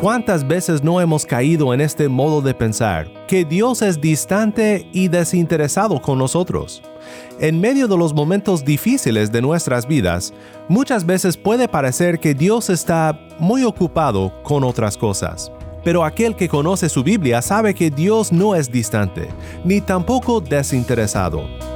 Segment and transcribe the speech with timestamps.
[0.00, 5.08] ¿Cuántas veces no hemos caído en este modo de pensar, que Dios es distante y
[5.08, 6.82] desinteresado con nosotros?
[7.40, 10.34] En medio de los momentos difíciles de nuestras vidas,
[10.68, 15.50] muchas veces puede parecer que Dios está muy ocupado con otras cosas.
[15.82, 19.28] Pero aquel que conoce su Biblia sabe que Dios no es distante,
[19.64, 21.75] ni tampoco desinteresado.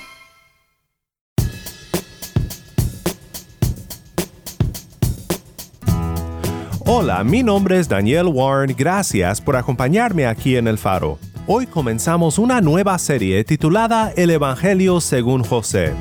[6.93, 11.17] Hola, mi nombre es Daniel Warren, gracias por acompañarme aquí en El Faro.
[11.47, 15.93] Hoy comenzamos una nueva serie titulada El Evangelio según José.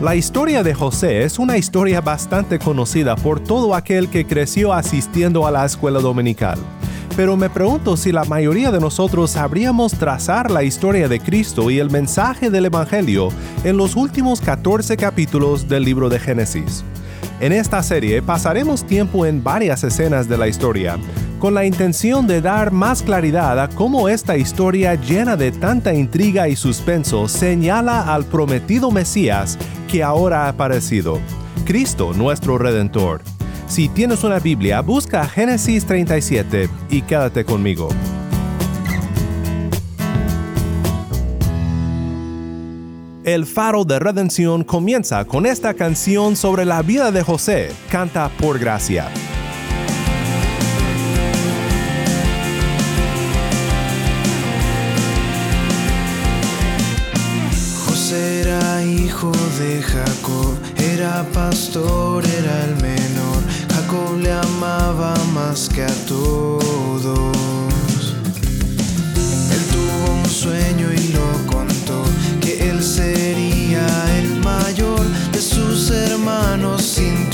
[0.00, 5.44] La historia de José es una historia bastante conocida por todo aquel que creció asistiendo
[5.44, 6.60] a la escuela dominical.
[7.16, 11.80] Pero me pregunto si la mayoría de nosotros sabríamos trazar la historia de Cristo y
[11.80, 13.30] el mensaje del Evangelio
[13.64, 16.84] en los últimos 14 capítulos del libro de Génesis.
[17.38, 20.98] En esta serie pasaremos tiempo en varias escenas de la historia,
[21.38, 26.48] con la intención de dar más claridad a cómo esta historia llena de tanta intriga
[26.48, 31.20] y suspenso señala al prometido Mesías que ahora ha aparecido,
[31.66, 33.20] Cristo nuestro Redentor.
[33.68, 37.90] Si tienes una Biblia, busca Génesis 37 y quédate conmigo.
[43.26, 48.56] El faro de redención comienza con esta canción sobre la vida de José, canta por
[48.56, 49.08] gracia.
[57.84, 60.54] José era hijo de Jacob,
[60.94, 63.42] era pastor, era el menor,
[63.74, 67.02] Jacob le amaba más que a todos.
[69.50, 70.95] Él tuvo un sueño y
[75.66, 77.25] sus hermanos, sintió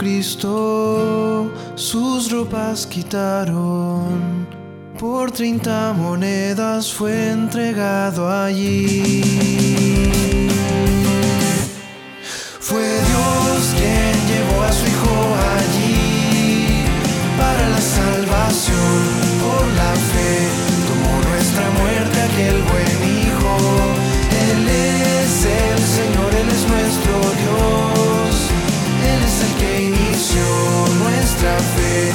[0.00, 4.46] Jesucristo sus ropas quitaron.
[4.98, 9.20] Por 30 monedas fue entregado allí.
[12.60, 16.84] Fue Dios quien llevó a su Hijo allí
[17.36, 19.02] para la salvación.
[19.44, 20.48] Por la fe
[20.88, 23.54] tomó nuestra muerte aquel buen Hijo.
[24.48, 27.89] Él es el Señor, Él es nuestro Dios.
[31.42, 32.12] Nuestra fe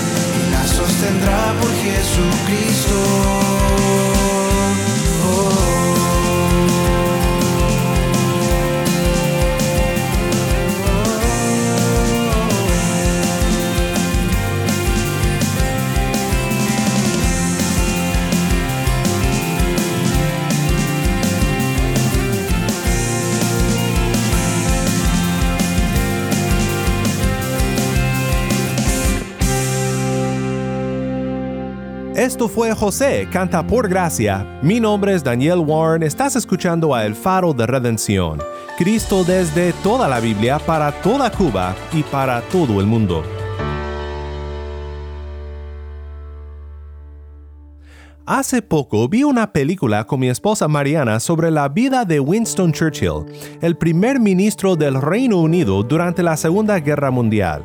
[0.52, 3.55] la sostendrá por Jesucristo.
[32.36, 34.60] Esto fue José, Canta por Gracia.
[34.62, 38.42] Mi nombre es Daniel Warren, estás escuchando a El Faro de Redención.
[38.78, 43.24] Cristo desde toda la Biblia, para toda Cuba y para todo el mundo.
[48.26, 53.24] Hace poco vi una película con mi esposa Mariana sobre la vida de Winston Churchill,
[53.62, 57.64] el primer ministro del Reino Unido durante la Segunda Guerra Mundial.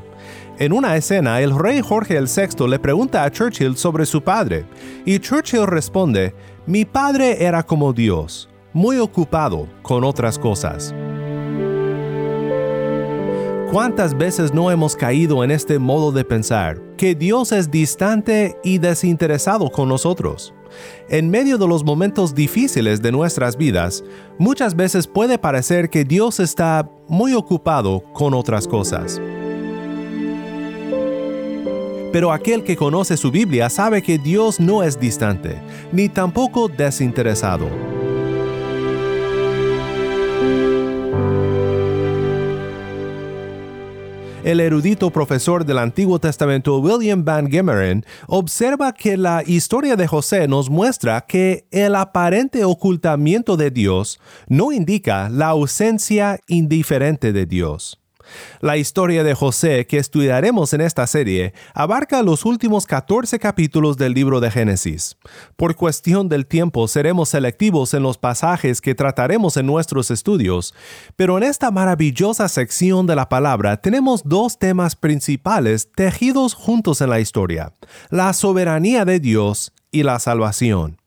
[0.60, 4.66] En una escena, el rey Jorge VI le pregunta a Churchill sobre su padre,
[5.06, 6.34] y Churchill responde,
[6.66, 10.94] mi padre era como Dios, muy ocupado con otras cosas.
[13.72, 18.76] ¿Cuántas veces no hemos caído en este modo de pensar, que Dios es distante y
[18.76, 20.52] desinteresado con nosotros?
[21.08, 24.04] En medio de los momentos difíciles de nuestras vidas,
[24.38, 29.18] muchas veces puede parecer que Dios está muy ocupado con otras cosas.
[32.12, 35.60] Pero aquel que conoce su Biblia sabe que Dios no es distante,
[35.92, 37.68] ni tampoco desinteresado.
[44.42, 50.48] El erudito profesor del Antiguo Testamento William Van Gemeren observa que la historia de José
[50.48, 54.18] nos muestra que el aparente ocultamiento de Dios
[54.48, 57.99] no indica la ausencia indiferente de Dios.
[58.60, 64.14] La historia de José que estudiaremos en esta serie abarca los últimos 14 capítulos del
[64.14, 65.16] libro de Génesis.
[65.56, 70.74] Por cuestión del tiempo seremos selectivos en los pasajes que trataremos en nuestros estudios,
[71.16, 77.10] pero en esta maravillosa sección de la palabra tenemos dos temas principales tejidos juntos en
[77.10, 77.72] la historia,
[78.10, 80.99] la soberanía de Dios y la salvación.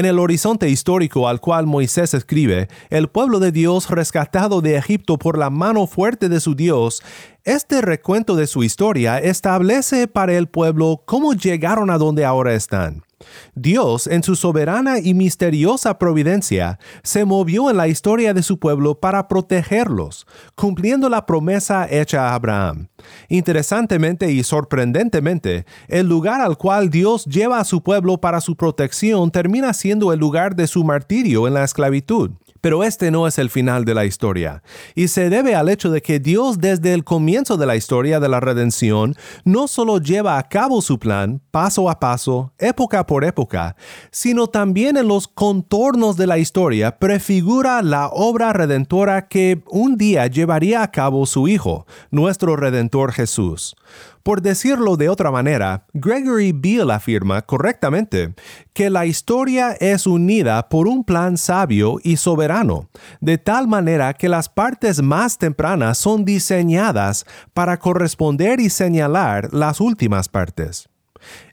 [0.00, 5.18] En el horizonte histórico al cual Moisés escribe, el pueblo de Dios rescatado de Egipto
[5.18, 7.02] por la mano fuerte de su Dios,
[7.44, 13.02] este recuento de su historia establece para el pueblo cómo llegaron a donde ahora están.
[13.54, 18.98] Dios, en su soberana y misteriosa providencia, se movió en la historia de su pueblo
[19.00, 22.88] para protegerlos, cumpliendo la promesa hecha a Abraham.
[23.28, 29.30] Interesantemente y sorprendentemente, el lugar al cual Dios lleva a su pueblo para su protección
[29.30, 32.30] termina siendo el lugar de su martirio en la esclavitud.
[32.60, 34.62] Pero este no es el final de la historia,
[34.94, 38.28] y se debe al hecho de que Dios desde el comienzo de la historia de
[38.28, 39.14] la redención
[39.44, 43.76] no solo lleva a cabo su plan paso a paso, época por época,
[44.10, 50.26] sino también en los contornos de la historia prefigura la obra redentora que un día
[50.26, 53.74] llevaría a cabo su Hijo, nuestro Redentor Jesús.
[54.22, 58.34] Por decirlo de otra manera, Gregory Beale afirma correctamente
[58.72, 62.88] que la historia es unida por un plan sabio y soberano,
[63.20, 67.24] de tal manera que las partes más tempranas son diseñadas
[67.54, 70.90] para corresponder y señalar las últimas partes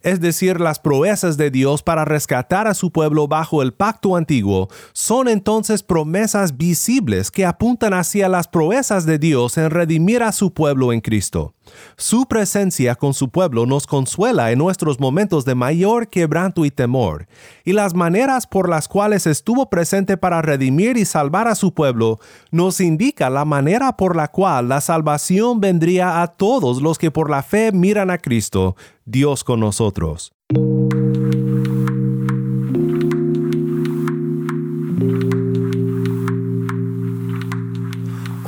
[0.02, 4.70] es decir, las proezas de Dios para rescatar a su pueblo bajo el pacto antiguo,
[4.94, 10.54] son entonces promesas visibles que apuntan hacia las proezas de Dios en redimir a su
[10.54, 11.54] pueblo en Cristo.
[11.98, 17.28] Su presencia con su pueblo nos consuela en nuestros momentos de mayor quebranto y temor,
[17.64, 22.20] y las maneras por las cuales estuvo presente para redimir y salvar a su pueblo
[22.52, 27.30] nos indica la manera por la cual la salvación vendría a todos los que por
[27.30, 28.76] la fe miran a Cristo,
[29.06, 30.32] Dios con nosotros.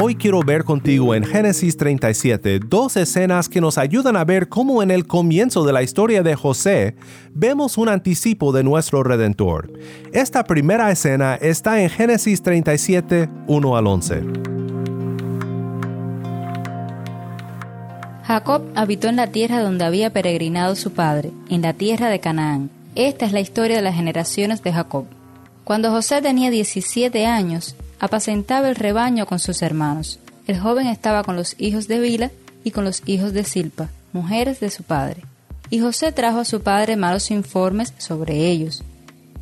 [0.01, 4.81] Hoy quiero ver contigo en Génesis 37 dos escenas que nos ayudan a ver cómo
[4.81, 6.95] en el comienzo de la historia de José
[7.33, 9.69] vemos un anticipo de nuestro Redentor.
[10.13, 14.23] Esta primera escena está en Génesis 37, 1 al 11.
[18.23, 22.69] Jacob habitó en la tierra donde había peregrinado su padre, en la tierra de Canaán.
[22.95, 25.07] Esta es la historia de las generaciones de Jacob.
[25.65, 30.19] Cuando José tenía 17 años, apacentaba el rebaño con sus hermanos.
[30.47, 32.31] El joven estaba con los hijos de Bila
[32.63, 35.23] y con los hijos de Silpa, mujeres de su padre.
[35.69, 38.83] Y José trajo a su padre malos informes sobre ellos.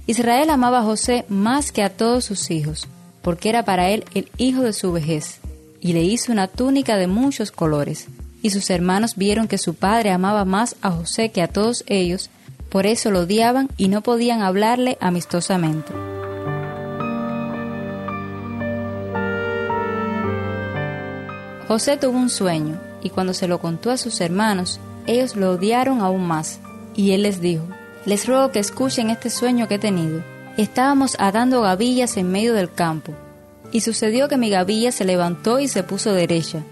[0.08, 2.88] Israel amaba a José más que a todos sus hijos,
[3.22, 5.40] porque era para él el hijo de su vejez,
[5.80, 8.08] y le hizo una túnica de muchos colores
[8.42, 12.30] y sus hermanos vieron que su padre amaba más a José que a todos ellos,
[12.70, 15.92] por eso lo odiaban y no podían hablarle amistosamente.
[21.68, 26.02] José tuvo un sueño, y cuando se lo contó a sus hermanos, ellos lo odiaron
[26.02, 26.60] aún más,
[26.96, 27.64] y él les dijo,
[28.06, 30.24] Les ruego que escuchen este sueño que he tenido.
[30.56, 33.14] Estábamos atando gavillas en medio del campo,
[33.72, 36.64] y sucedió que mi gavilla se levantó y se puso derecha,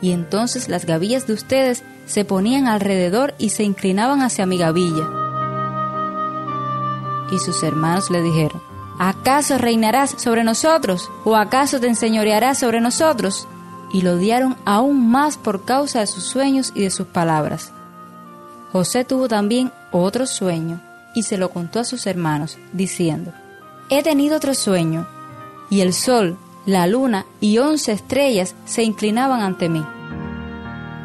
[0.00, 5.06] y entonces las gavillas de ustedes se ponían alrededor y se inclinaban hacia mi gavilla.
[7.30, 8.62] Y sus hermanos le dijeron,
[8.98, 11.10] ¿acaso reinarás sobre nosotros?
[11.24, 13.46] ¿O acaso te enseñorearás sobre nosotros?
[13.92, 17.72] Y lo odiaron aún más por causa de sus sueños y de sus palabras.
[18.72, 20.80] José tuvo también otro sueño
[21.14, 23.32] y se lo contó a sus hermanos, diciendo,
[23.88, 25.06] He tenido otro sueño,
[25.70, 29.84] y el sol, la luna y once estrellas se inclinaban ante mí.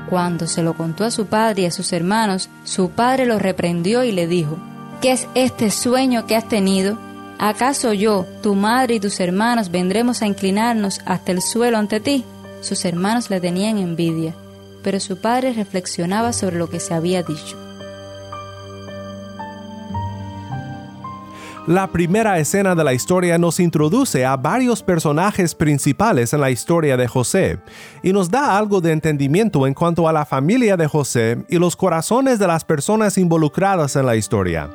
[0.10, 4.04] Cuando se lo contó a su padre y a sus hermanos, su padre lo reprendió
[4.04, 4.58] y le dijo,
[5.02, 6.98] ¿Qué es este sueño que has tenido?
[7.40, 12.24] ¿Acaso yo, tu madre y tus hermanos vendremos a inclinarnos hasta el suelo ante ti?
[12.66, 14.34] Sus hermanos le tenían envidia,
[14.82, 17.56] pero su padre reflexionaba sobre lo que se había dicho.
[21.68, 26.98] La primera escena de la historia nos introduce a varios personajes principales en la historia
[26.98, 27.60] de José
[28.02, 31.76] y nos da algo de entendimiento en cuanto a la familia de José y los
[31.76, 34.72] corazones de las personas involucradas en la historia.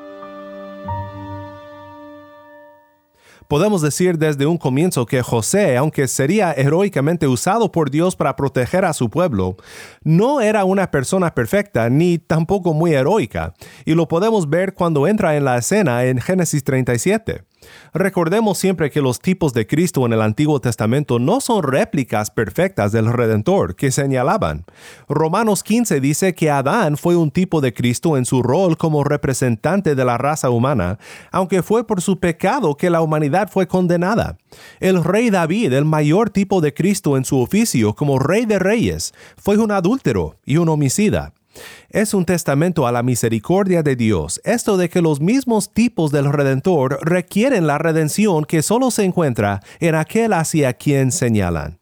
[3.51, 8.85] Podemos decir desde un comienzo que José, aunque sería heroicamente usado por Dios para proteger
[8.85, 9.57] a su pueblo,
[10.05, 13.55] no era una persona perfecta ni tampoco muy heroica,
[13.85, 17.43] y lo podemos ver cuando entra en la escena en Génesis 37.
[17.93, 22.93] Recordemos siempre que los tipos de Cristo en el Antiguo Testamento no son réplicas perfectas
[22.93, 24.65] del Redentor que señalaban.
[25.09, 29.95] Romanos 15 dice que Adán fue un tipo de Cristo en su rol como representante
[29.95, 30.99] de la raza humana,
[31.33, 34.39] aunque fue por su pecado que la humanidad fue condenada.
[34.79, 39.13] El rey David, el mayor tipo de Cristo en su oficio como rey de reyes,
[39.37, 41.33] fue un adúltero y un homicida.
[41.91, 46.33] Es un testamento a la misericordia de Dios, esto de que los mismos tipos del
[46.33, 51.81] Redentor requieren la redención que solo se encuentra en aquel hacia quien señalan.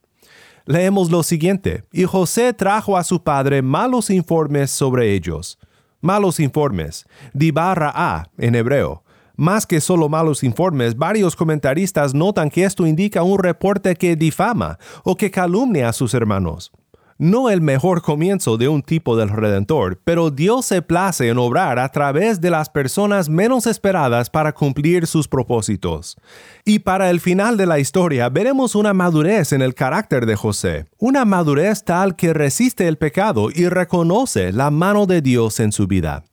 [0.65, 5.59] Leemos lo siguiente, y José trajo a su padre malos informes sobre ellos.
[6.01, 9.03] Malos informes, dibarra a en hebreo.
[9.37, 14.79] Más que solo malos informes, varios comentaristas notan que esto indica un reporte que difama
[15.05, 16.73] o que calumnia a sus hermanos
[17.19, 21.79] no el mejor comienzo de un tipo del Redentor, pero Dios se place en obrar
[21.79, 26.17] a través de las personas menos esperadas para cumplir sus propósitos.
[26.65, 30.87] Y para el final de la historia veremos una madurez en el carácter de José,
[30.99, 35.87] una madurez tal que resiste el pecado y reconoce la mano de Dios en su
[35.87, 36.25] vida.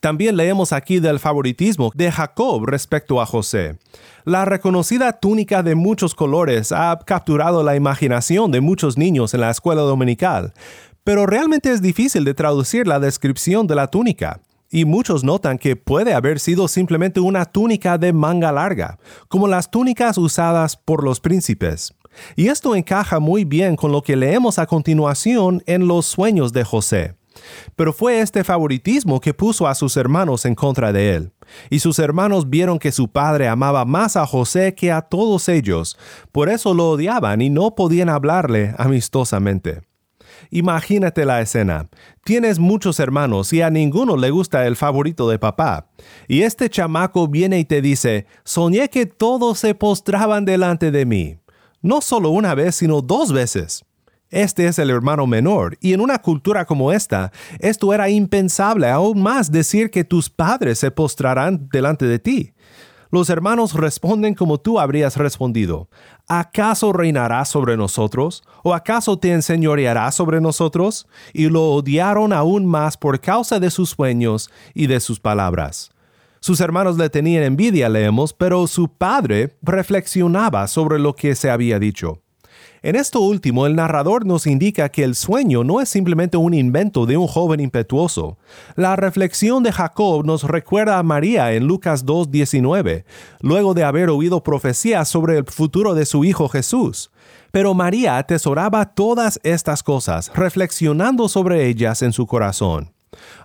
[0.00, 3.78] También leemos aquí del favoritismo de Jacob respecto a José.
[4.24, 9.50] La reconocida túnica de muchos colores ha capturado la imaginación de muchos niños en la
[9.50, 10.52] escuela dominical,
[11.04, 14.40] pero realmente es difícil de traducir la descripción de la túnica
[14.72, 18.98] y muchos notan que puede haber sido simplemente una túnica de manga larga,
[19.28, 21.94] como las túnicas usadas por los príncipes.
[22.36, 26.64] Y esto encaja muy bien con lo que leemos a continuación en los sueños de
[26.64, 27.14] José.
[27.76, 31.32] Pero fue este favoritismo que puso a sus hermanos en contra de él.
[31.70, 35.98] Y sus hermanos vieron que su padre amaba más a José que a todos ellos,
[36.30, 39.82] por eso lo odiaban y no podían hablarle amistosamente.
[40.50, 41.88] Imagínate la escena.
[42.24, 45.88] Tienes muchos hermanos y a ninguno le gusta el favorito de papá.
[46.28, 51.38] Y este chamaco viene y te dice, soñé que todos se postraban delante de mí.
[51.80, 53.84] No solo una vez, sino dos veces.
[54.32, 59.22] Este es el hermano menor, y en una cultura como esta, esto era impensable, aún
[59.22, 62.54] más decir que tus padres se postrarán delante de ti.
[63.10, 65.90] Los hermanos responden como tú habrías respondido.
[66.26, 68.42] ¿Acaso reinará sobre nosotros?
[68.62, 71.06] ¿O acaso te enseñoreará sobre nosotros?
[71.34, 75.90] Y lo odiaron aún más por causa de sus sueños y de sus palabras.
[76.40, 81.78] Sus hermanos le tenían envidia, leemos, pero su padre reflexionaba sobre lo que se había
[81.78, 82.21] dicho.
[82.84, 87.06] En esto último, el narrador nos indica que el sueño no es simplemente un invento
[87.06, 88.38] de un joven impetuoso.
[88.74, 93.04] La reflexión de Jacob nos recuerda a María en Lucas 2.19,
[93.40, 97.12] luego de haber oído profecías sobre el futuro de su hijo Jesús.
[97.52, 102.91] Pero María atesoraba todas estas cosas, reflexionando sobre ellas en su corazón.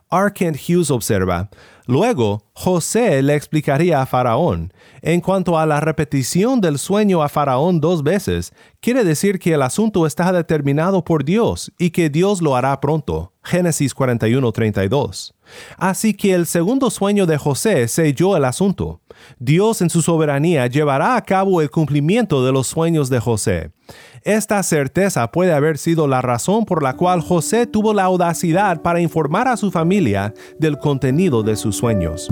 [0.09, 1.49] Arkent Hughes observa,
[1.85, 4.73] luego José le explicaría a Faraón.
[5.01, 9.61] En cuanto a la repetición del sueño a Faraón dos veces, quiere decir que el
[9.61, 13.33] asunto está determinado por Dios y que Dios lo hará pronto.
[13.43, 15.36] Génesis 41:32.
[15.77, 19.01] Así que el segundo sueño de José selló el asunto.
[19.39, 23.71] Dios en su soberanía llevará a cabo el cumplimiento de los sueños de José.
[24.23, 28.99] Esta certeza puede haber sido la razón por la cual José tuvo la audacidad para
[28.99, 32.27] informar a su familia del contenido de sus sueños.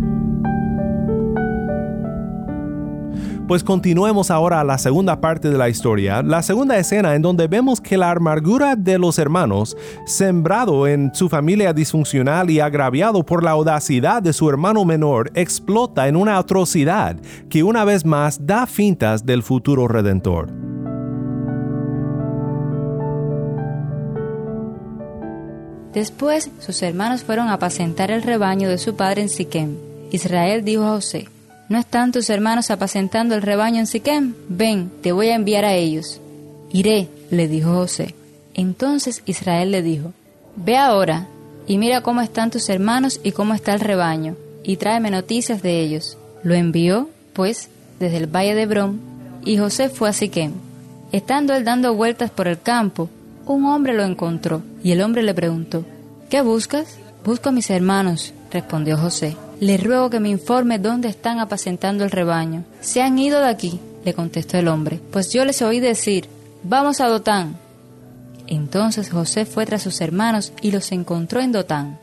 [3.48, 7.48] Pues continuemos ahora a la segunda parte de la historia, la segunda escena en donde
[7.48, 13.44] vemos que la amargura de los hermanos, sembrado en su familia disfuncional y agraviado por
[13.44, 18.66] la audacidad de su hermano menor, explota en una atrocidad que una vez más da
[18.66, 20.52] fintas del futuro redentor.
[25.94, 29.76] Después sus hermanos fueron a apacentar el rebaño de su padre en Siquem.
[30.12, 31.28] Israel dijo a José,
[31.68, 34.36] ¿No están tus hermanos apacentando el rebaño en Siquem?
[34.50, 36.22] Ven, te voy a enviar a ellos.
[36.72, 38.14] Iré, le dijo José.
[38.54, 40.14] Entonces Israel le dijo,
[40.56, 41.28] Ve ahora
[41.68, 45.82] y mira cómo están tus hermanos y cómo está el rebaño, y tráeme noticias de
[45.82, 46.18] ellos.
[46.44, 47.70] Lo envió, pues,
[48.00, 49.00] desde el valle de Hebrón,
[49.44, 50.54] y José fue a Siquem.
[51.12, 53.10] Estando él dando vueltas por el campo,
[53.48, 55.84] un hombre lo encontró, y el hombre le preguntó,
[56.30, 56.98] ¿Qué buscas?
[57.24, 59.36] Busco a mis hermanos, respondió José.
[59.60, 62.64] Le ruego que me informe dónde están apacentando el rebaño.
[62.82, 66.28] Se han ido de aquí, le contestó el hombre, pues yo les oí decir,
[66.64, 67.58] vamos a Dotán.
[68.48, 72.00] Entonces José fue tras sus hermanos y los encontró en Dotán.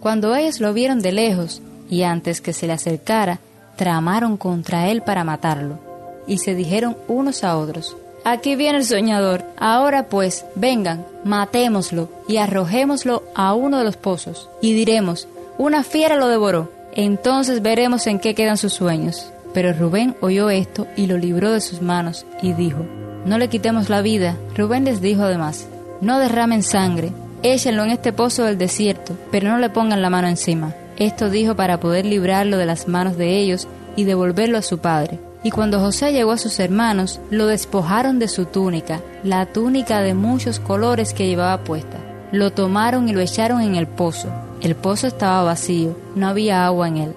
[0.00, 3.40] Cuando ellos lo vieron de lejos, y antes que se le acercara,
[3.76, 5.78] tramaron contra él para matarlo,
[6.26, 12.36] y se dijeron unos a otros, Aquí viene el soñador, ahora pues, vengan, matémoslo y
[12.36, 15.26] arrojémoslo a uno de los pozos, y diremos,
[15.58, 19.32] una fiera lo devoró, entonces veremos en qué quedan sus sueños.
[19.54, 22.86] Pero Rubén oyó esto y lo libró de sus manos y dijo,
[23.26, 24.36] No le quitemos la vida.
[24.56, 25.66] Rubén les dijo además,
[26.00, 30.28] No derramen sangre, échenlo en este pozo del desierto, pero no le pongan la mano
[30.28, 30.74] encima.
[30.96, 35.18] Esto dijo para poder librarlo de las manos de ellos y devolverlo a su padre.
[35.44, 40.14] Y cuando José llegó a sus hermanos, lo despojaron de su túnica, la túnica de
[40.14, 41.98] muchos colores que llevaba puesta.
[42.32, 44.30] Lo tomaron y lo echaron en el pozo.
[44.62, 47.14] El pozo estaba vacío, no había agua en él.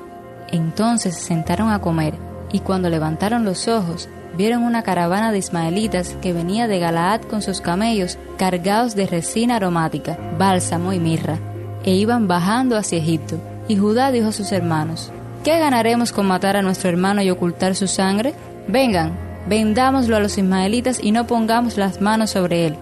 [0.51, 2.15] Entonces se sentaron a comer,
[2.51, 7.41] y cuando levantaron los ojos, vieron una caravana de ismaelitas que venía de Galaad con
[7.41, 11.37] sus camellos cargados de resina aromática, bálsamo y mirra,
[11.85, 13.39] e iban bajando hacia Egipto.
[13.69, 15.13] Y Judá dijo a sus hermanos,
[15.45, 18.33] ¿qué ganaremos con matar a nuestro hermano y ocultar su sangre?
[18.67, 19.13] Vengan,
[19.47, 22.75] vendámoslo a los ismaelitas y no pongamos las manos sobre él,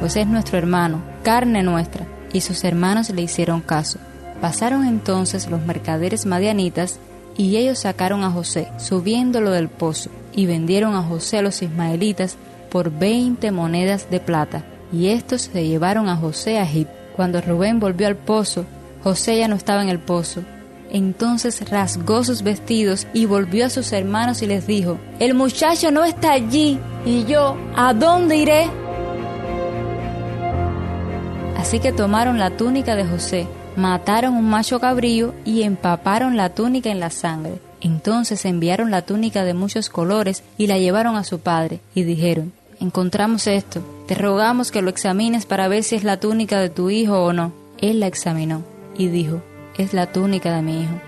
[0.00, 2.06] pues es nuestro hermano, carne nuestra.
[2.32, 3.98] Y sus hermanos le hicieron caso.
[4.40, 7.00] Pasaron entonces los mercaderes madianitas
[7.36, 12.36] y ellos sacaron a José, subiéndolo del pozo, y vendieron a José a los ismaelitas
[12.70, 14.62] por veinte monedas de plata.
[14.92, 16.94] Y estos se llevaron a José a Egipto.
[17.16, 18.64] Cuando Rubén volvió al pozo,
[19.02, 20.42] José ya no estaba en el pozo.
[20.92, 26.04] Entonces rasgó sus vestidos y volvió a sus hermanos y les dijo, El muchacho no
[26.04, 28.85] está allí, y yo, ¿a dónde iré?
[31.66, 36.92] Así que tomaron la túnica de José, mataron un macho cabrío y empaparon la túnica
[36.92, 37.58] en la sangre.
[37.80, 42.52] Entonces enviaron la túnica de muchos colores y la llevaron a su padre, y dijeron,
[42.78, 46.88] Encontramos esto, te rogamos que lo examines para ver si es la túnica de tu
[46.88, 47.52] hijo o no.
[47.78, 48.62] Él la examinó
[48.96, 49.42] y dijo,
[49.76, 51.00] es la túnica de mi hijo.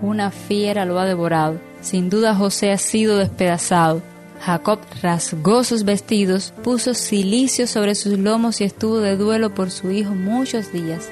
[0.00, 4.00] Una fiera lo ha devorado, sin duda José ha sido despedazado.
[4.40, 9.90] Jacob rasgó sus vestidos, puso silicio sobre sus lomos y estuvo de duelo por su
[9.90, 11.10] hijo muchos días.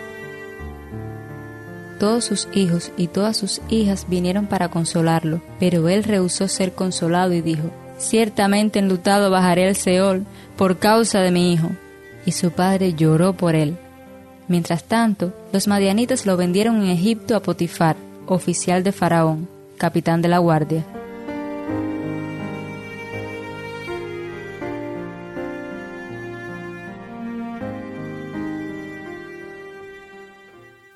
[1.98, 7.32] Todos sus hijos y todas sus hijas vinieron para consolarlo, pero él rehusó ser consolado
[7.34, 10.24] y dijo, Ciertamente enlutado bajaré al Seol
[10.56, 11.70] por causa de mi hijo.
[12.24, 13.76] Y su padre lloró por él.
[14.46, 20.28] Mientras tanto, los madianitas lo vendieron en Egipto a Potifar, oficial de Faraón, capitán de
[20.28, 20.84] la guardia.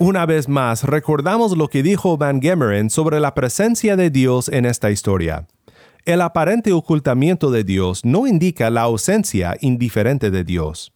[0.03, 4.67] Una vez más, recordamos lo que dijo Van Gemeren sobre la presencia de Dios en
[4.67, 5.47] esta historia.
[6.05, 10.93] El aparente ocultamiento de Dios no indica la ausencia indiferente de Dios.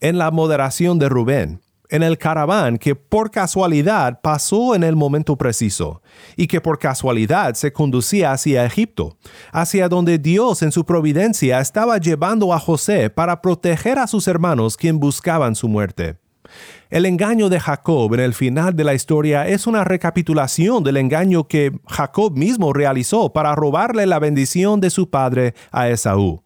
[0.00, 5.36] En la moderación de Rubén, en el caraván que por casualidad pasó en el momento
[5.36, 6.02] preciso
[6.36, 9.18] y que por casualidad se conducía hacia Egipto,
[9.52, 14.76] hacia donde Dios en su providencia estaba llevando a José para proteger a sus hermanos
[14.76, 16.16] quien buscaban su muerte.
[16.90, 21.48] El engaño de Jacob en el final de la historia es una recapitulación del engaño
[21.48, 26.42] que Jacob mismo realizó para robarle la bendición de su padre a Esaú.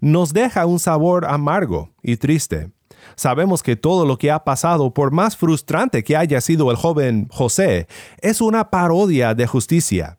[0.00, 2.70] Nos deja un sabor amargo y triste.
[3.16, 7.28] Sabemos que todo lo que ha pasado, por más frustrante que haya sido el joven
[7.30, 7.86] José,
[8.20, 10.18] es una parodia de justicia.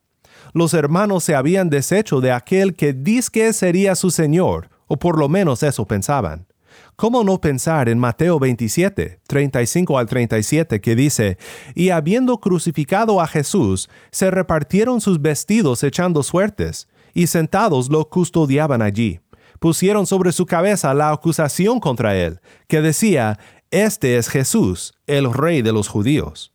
[0.53, 2.95] Los hermanos se habían deshecho de aquel que
[3.31, 6.45] que sería su Señor, o por lo menos eso pensaban.
[6.95, 11.37] ¿Cómo no pensar en Mateo 27, 35 al 37, que dice,
[11.73, 18.81] Y habiendo crucificado a Jesús, se repartieron sus vestidos echando suertes, y sentados lo custodiaban
[18.81, 19.19] allí.
[19.59, 23.39] Pusieron sobre su cabeza la acusación contra él, que decía,
[23.71, 26.52] Este es Jesús, el rey de los judíos.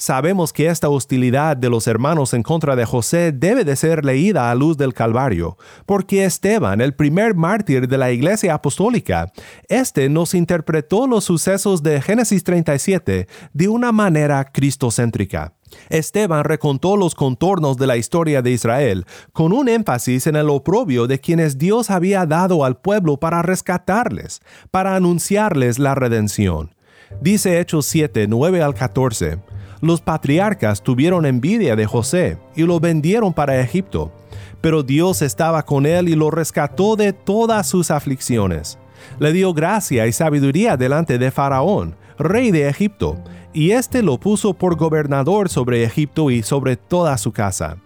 [0.00, 4.50] Sabemos que esta hostilidad de los hermanos en contra de José debe de ser leída
[4.50, 9.30] a luz del Calvario, porque Esteban, el primer mártir de la Iglesia Apostólica,
[9.68, 15.52] este nos interpretó los sucesos de Génesis 37 de una manera cristocéntrica.
[15.90, 21.08] Esteban recontó los contornos de la historia de Israel, con un énfasis en el oprobio
[21.08, 26.74] de quienes Dios había dado al pueblo para rescatarles, para anunciarles la redención.
[27.20, 29.40] Dice Hechos 7, 9 al 14,
[29.80, 34.12] los patriarcas tuvieron envidia de José y lo vendieron para Egipto,
[34.60, 38.78] pero Dios estaba con él y lo rescató de todas sus aflicciones.
[39.18, 43.16] Le dio gracia y sabiduría delante de Faraón, rey de Egipto,
[43.52, 47.78] y éste lo puso por gobernador sobre Egipto y sobre toda su casa.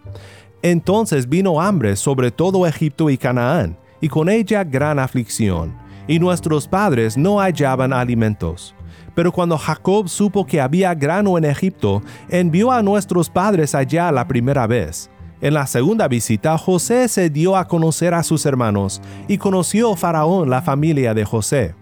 [0.63, 5.77] Entonces vino hambre sobre todo Egipto y Canaán, y con ella gran aflicción,
[6.09, 8.75] y nuestros padres no hallaban alimentos.
[9.15, 14.27] Pero cuando Jacob supo que había grano en Egipto, envió a nuestros padres allá la
[14.27, 15.11] primera vez.
[15.41, 20.49] En la segunda visita, José se dio a conocer a sus hermanos, y conoció Faraón
[20.49, 21.75] la familia de José.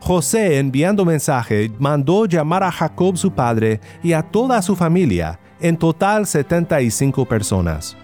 [0.00, 5.76] José, enviando mensaje, mandó llamar a Jacob su padre y a toda su familia, en
[5.76, 7.96] total 75 personas.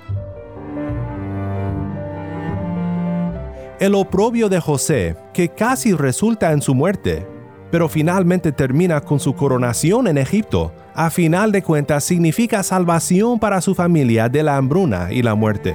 [3.78, 7.26] El oprobio de José, que casi resulta en su muerte,
[7.74, 13.60] pero finalmente termina con su coronación en Egipto, a final de cuentas significa salvación para
[13.60, 15.74] su familia de la hambruna y la muerte.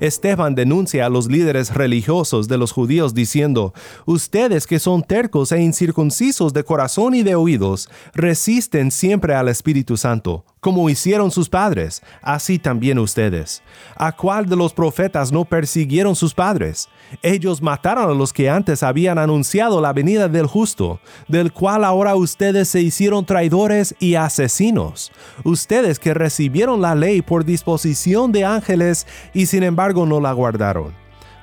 [0.00, 3.72] Esteban denuncia a los líderes religiosos de los judíos diciendo,
[4.04, 9.96] Ustedes que son tercos e incircuncisos de corazón y de oídos, resisten siempre al Espíritu
[9.96, 13.62] Santo, como hicieron sus padres, así también ustedes.
[13.96, 16.88] ¿A cuál de los profetas no persiguieron sus padres?
[17.22, 22.14] Ellos mataron a los que antes habían anunciado la venida del justo, del cual ahora
[22.16, 25.12] ustedes se hicieron traidores y asesinos.
[25.44, 30.94] Ustedes que recibieron la ley por disposición de ángeles y sin embargo no la guardaron.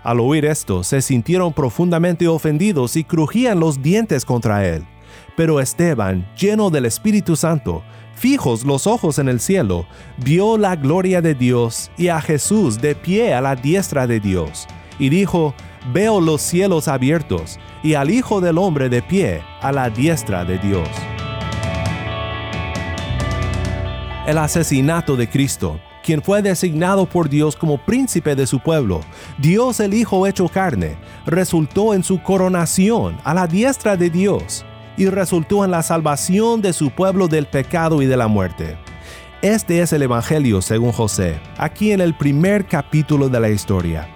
[0.03, 4.85] Al oír esto, se sintieron profundamente ofendidos y crujían los dientes contra él.
[5.35, 7.83] Pero Esteban, lleno del Espíritu Santo,
[8.15, 9.85] fijos los ojos en el cielo,
[10.17, 14.67] vio la gloria de Dios y a Jesús de pie a la diestra de Dios,
[14.97, 15.53] y dijo,
[15.93, 20.57] Veo los cielos abiertos y al Hijo del Hombre de pie a la diestra de
[20.57, 20.89] Dios.
[24.25, 29.01] El asesinato de Cristo, quien fue designado por Dios como príncipe de su pueblo,
[29.37, 34.65] Dios el Hijo hecho carne, resultó en su coronación a la diestra de Dios
[34.97, 38.77] y resultó en la salvación de su pueblo del pecado y de la muerte.
[39.41, 44.07] Este es el Evangelio según José, aquí en el primer capítulo de la historia.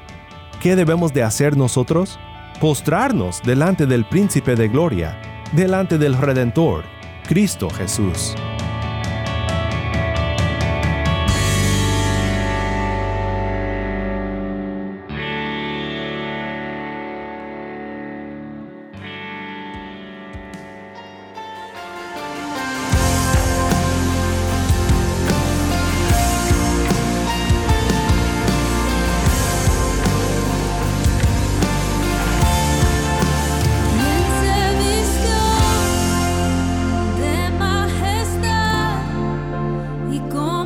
[0.62, 2.20] ¿Qué debemos de hacer nosotros?
[2.60, 5.20] Postrarnos delante del príncipe de gloria,
[5.54, 6.84] delante del Redentor,
[7.28, 8.36] Cristo Jesús.
[40.20, 40.59] be gone.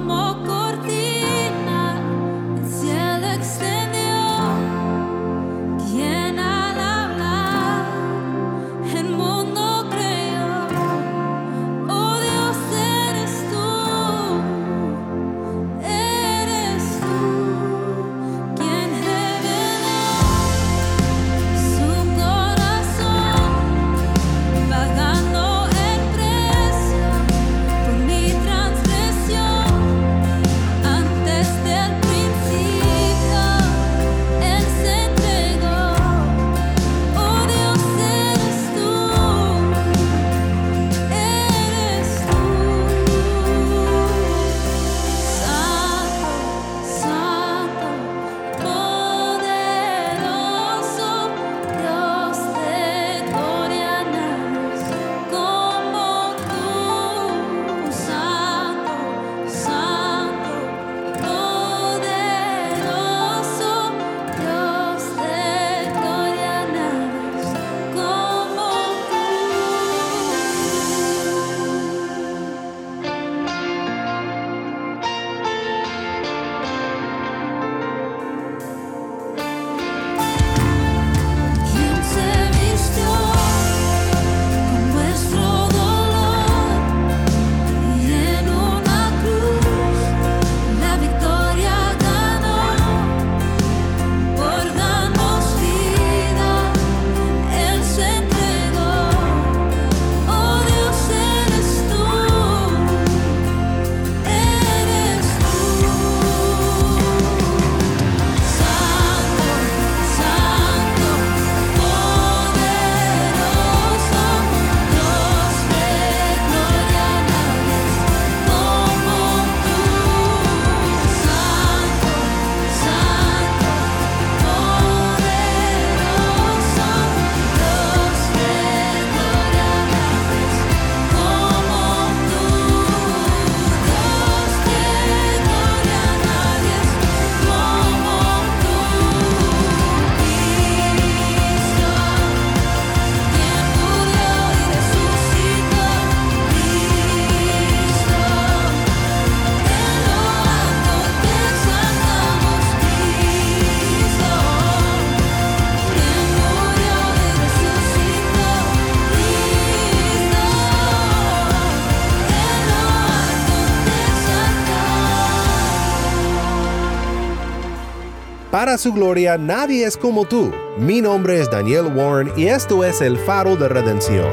[168.54, 170.52] Para su gloria nadie es como tú.
[170.78, 174.30] Mi nombre es Daniel Warren y esto es el faro de redención.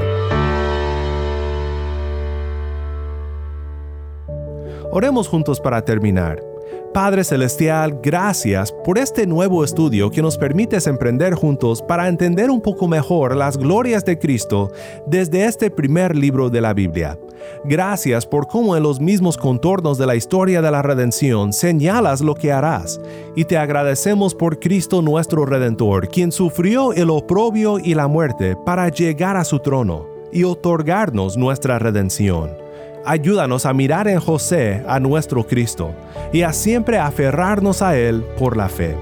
[4.91, 6.50] Oremos juntos para terminar.
[6.93, 12.61] Padre Celestial, gracias por este nuevo estudio que nos permites emprender juntos para entender un
[12.61, 14.73] poco mejor las glorias de Cristo
[15.07, 17.17] desde este primer libro de la Biblia.
[17.65, 22.35] Gracias por cómo en los mismos contornos de la historia de la redención señalas lo
[22.35, 23.01] que harás,
[23.37, 28.89] y te agradecemos por Cristo nuestro Redentor, quien sufrió el oprobio y la muerte para
[28.89, 32.70] llegar a su trono y otorgarnos nuestra redención.
[33.05, 35.95] Ayúdanos a mirar en José a nuestro Cristo
[36.33, 38.95] y a siempre aferrarnos a Él por la fe.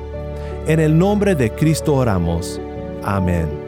[0.66, 2.60] En el nombre de Cristo oramos.
[3.02, 3.67] Amén.